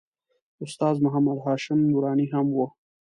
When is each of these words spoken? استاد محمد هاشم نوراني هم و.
استاد 0.63 0.95
محمد 1.05 1.37
هاشم 1.45 1.79
نوراني 1.89 2.27
هم 2.33 2.47
و. 2.55 2.57